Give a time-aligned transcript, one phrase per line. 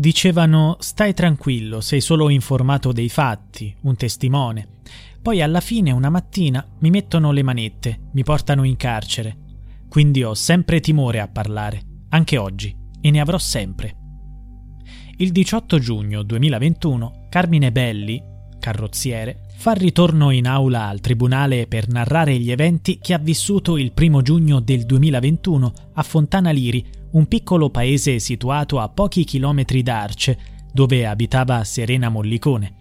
[0.00, 4.68] Dicevano stai tranquillo, sei solo informato dei fatti, un testimone.
[5.20, 9.36] Poi alla fine una mattina mi mettono le manette, mi portano in carcere.
[9.88, 13.96] Quindi ho sempre timore a parlare, anche oggi, e ne avrò sempre.
[15.16, 18.22] Il 18 giugno 2021 Carmine Belli,
[18.60, 23.90] carrozziere, fa ritorno in aula al tribunale per narrare gli eventi che ha vissuto il
[23.90, 30.02] primo giugno del 2021 a Fontana Liri, un piccolo paese situato a pochi chilometri da
[30.02, 30.38] Arce,
[30.72, 32.74] dove abitava Serena Mollicone.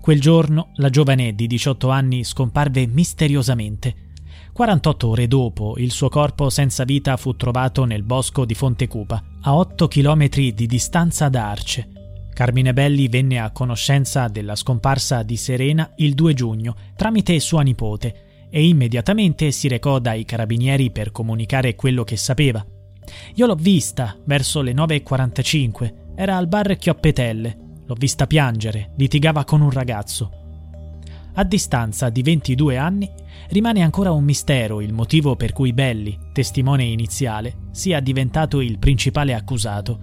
[0.00, 4.12] Quel giorno la giovane di 18 anni scomparve misteriosamente.
[4.52, 9.56] 48 ore dopo, il suo corpo senza vita fu trovato nel bosco di Fontecupa, a
[9.56, 12.01] 8 chilometri di distanza da Arce.
[12.32, 18.46] Carmine Belli venne a conoscenza della scomparsa di Serena il 2 giugno tramite sua nipote
[18.50, 22.64] e immediatamente si recò dai carabinieri per comunicare quello che sapeva.
[23.34, 29.60] Io l'ho vista verso le 9.45, era al bar Chioppetelle, l'ho vista piangere, litigava con
[29.60, 30.30] un ragazzo.
[31.34, 33.10] A distanza di 22 anni
[33.48, 39.32] rimane ancora un mistero il motivo per cui Belli, testimone iniziale, sia diventato il principale
[39.32, 39.98] accusato.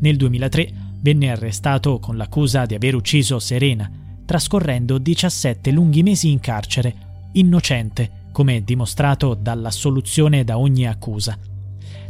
[0.00, 3.90] Nel 2003 venne arrestato con l'accusa di aver ucciso Serena,
[4.24, 6.94] trascorrendo 17 lunghi mesi in carcere,
[7.32, 11.38] innocente, come dimostrato dall'assoluzione da ogni accusa.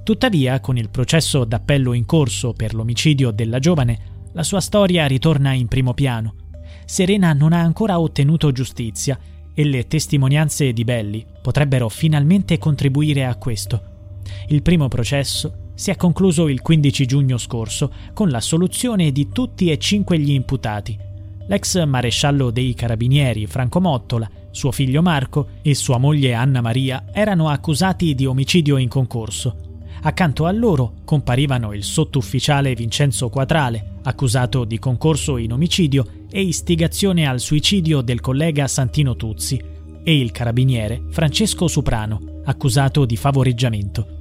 [0.04, 5.52] Tuttavia, con il processo d'appello in corso per l'omicidio della giovane, la sua storia ritorna
[5.52, 6.36] in primo piano.
[6.84, 9.18] Serena non ha ancora ottenuto giustizia
[9.52, 14.20] e le testimonianze di Belli potrebbero finalmente contribuire a questo.
[14.48, 19.78] Il primo processo si è concluso il 15 giugno scorso con l'assoluzione di tutti e
[19.78, 20.98] cinque gli imputati.
[21.46, 27.48] L'ex maresciallo dei carabinieri Franco Mottola, suo figlio Marco e sua moglie Anna Maria erano
[27.48, 29.56] accusati di omicidio in concorso.
[30.02, 37.26] Accanto a loro comparivano il sottufficiale Vincenzo Quatrale, accusato di concorso in omicidio e istigazione
[37.26, 44.13] al suicidio del collega Santino Tuzzi, e il carabiniere Francesco Suprano, accusato di favoreggiamento.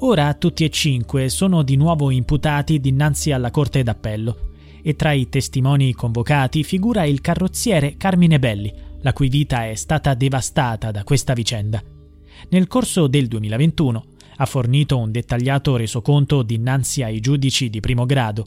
[0.00, 4.50] Ora tutti e cinque sono di nuovo imputati dinanzi alla Corte d'Appello
[4.82, 8.70] e tra i testimoni convocati figura il carrozziere Carmine Belli,
[9.00, 11.82] la cui vita è stata devastata da questa vicenda.
[12.50, 14.04] Nel corso del 2021
[14.36, 18.46] ha fornito un dettagliato resoconto dinanzi ai giudici di primo grado.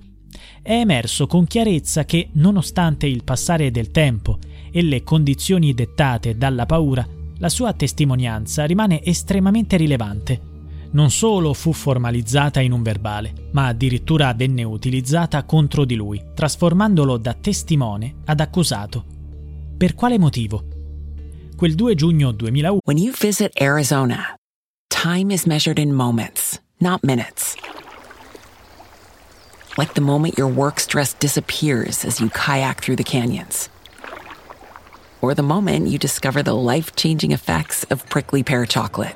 [0.61, 4.37] È emerso con chiarezza che, nonostante il passare del tempo
[4.71, 7.05] e le condizioni dettate dalla paura,
[7.39, 10.48] la sua testimonianza rimane estremamente rilevante
[10.91, 17.17] non solo fu formalizzata in un verbale, ma addirittura venne utilizzata contro di lui, trasformandolo
[17.17, 19.05] da testimone ad accusato.
[19.77, 20.63] Per quale motivo?
[21.55, 24.35] Quel 2 giugno 2001 When you visit Arizona,
[24.87, 27.55] time is measured in moments, not minutes.
[29.77, 33.69] Like the moment your work stress disappears as you kayak through the canyons.
[35.21, 39.15] Or the moment you discover the life-changing effects of prickly pear chocolate.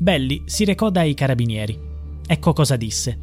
[0.00, 1.76] Belli si recò dai carabinieri.
[2.24, 3.18] Ecco cosa disse.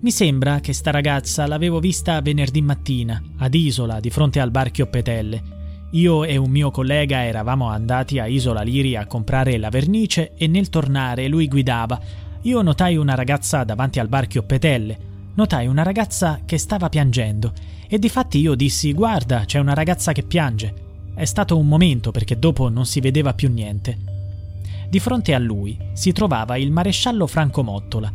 [0.00, 4.70] Mi sembra che sta ragazza l'avevo vista venerdì mattina, ad Isola, di fronte al bar
[4.70, 5.42] Chioppetelle.
[5.92, 10.46] Io e un mio collega eravamo andati a Isola Liri a comprare la vernice e
[10.46, 11.98] nel tornare lui guidava.
[12.42, 14.98] Io notai una ragazza davanti al bar Chioppetelle.
[15.36, 17.54] Notai una ragazza che stava piangendo
[17.88, 20.74] e difatti io dissi guarda, c'è una ragazza che piange.
[21.14, 24.15] È stato un momento perché dopo non si vedeva più niente.
[24.88, 28.12] Di fronte a lui si trovava il maresciallo Franco Mottola.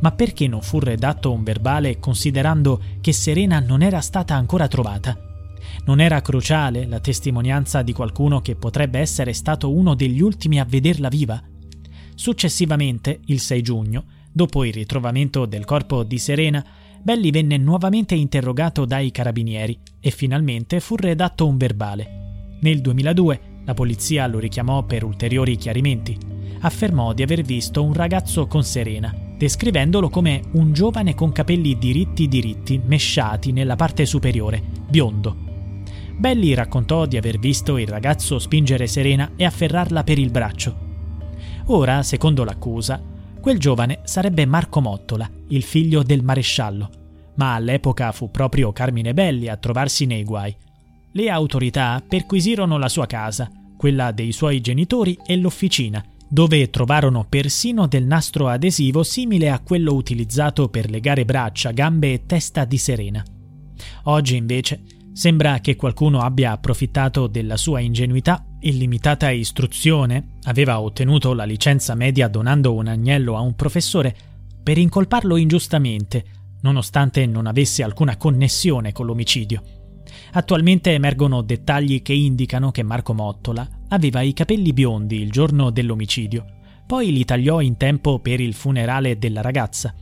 [0.00, 5.18] Ma perché non fu redatto un verbale considerando che Serena non era stata ancora trovata?
[5.84, 10.64] Non era cruciale la testimonianza di qualcuno che potrebbe essere stato uno degli ultimi a
[10.64, 11.42] vederla viva?
[12.14, 16.64] Successivamente, il 6 giugno, dopo il ritrovamento del corpo di Serena,
[17.02, 22.58] Belli venne nuovamente interrogato dai carabinieri e finalmente fu redatto un verbale.
[22.60, 26.16] Nel 2002 la polizia lo richiamò per ulteriori chiarimenti.
[26.60, 32.28] Affermò di aver visto un ragazzo con Serena, descrivendolo come un giovane con capelli diritti
[32.28, 35.36] diritti, mesciati nella parte superiore, biondo.
[36.16, 40.88] Belli raccontò di aver visto il ragazzo spingere Serena e afferrarla per il braccio.
[41.66, 43.02] Ora, secondo l'accusa,
[43.40, 46.90] quel giovane sarebbe Marco Mottola, il figlio del maresciallo,
[47.36, 50.54] ma all'epoca fu proprio Carmine Belli a trovarsi nei guai.
[51.12, 57.86] Le autorità perquisirono la sua casa quella dei suoi genitori e l'officina, dove trovarono persino
[57.86, 63.24] del nastro adesivo simile a quello utilizzato per legare braccia, gambe e testa di Serena.
[64.04, 64.82] Oggi invece
[65.14, 71.94] sembra che qualcuno abbia approfittato della sua ingenuità e limitata istruzione, aveva ottenuto la licenza
[71.94, 74.14] media donando un agnello a un professore,
[74.62, 76.24] per incolparlo ingiustamente,
[76.60, 79.79] nonostante non avesse alcuna connessione con l'omicidio.
[80.32, 86.44] Attualmente emergono dettagli che indicano che Marco Mottola aveva i capelli biondi il giorno dell'omicidio,
[86.86, 89.94] poi li tagliò in tempo per il funerale della ragazza.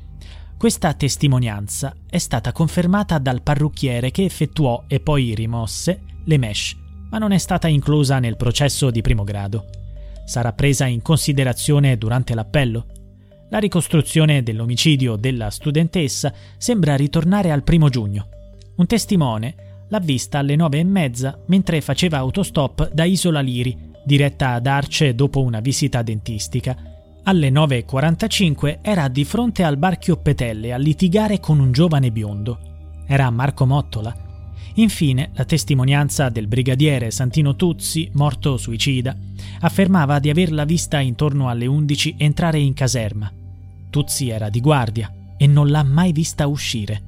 [0.57, 6.77] Questa testimonianza è stata confermata dal parrucchiere che effettuò e poi rimosse le mesh,
[7.11, 9.65] ma non è stata inclusa nel processo di primo grado.
[10.27, 12.87] Sarà presa in considerazione durante l'appello?
[13.51, 18.29] La ricostruzione dell'omicidio della studentessa sembra ritornare al primo giugno.
[18.77, 19.55] Un testimone
[19.89, 25.15] l'ha vista alle nove e mezza mentre faceva autostop da Isola Liri, diretta ad Arce
[25.15, 26.77] dopo una visita dentistica.
[27.25, 32.59] Alle 9.45 era di fronte al bar Chioppetelle a litigare con un giovane biondo.
[33.07, 34.15] Era Marco Mottola.
[34.75, 39.15] Infine, la testimonianza del brigadiere Santino Tuzzi, morto suicida,
[39.61, 43.31] affermava di averla vista intorno alle 11 entrare in caserma.
[43.91, 47.08] Tuzzi era di guardia e non l'ha mai vista uscire.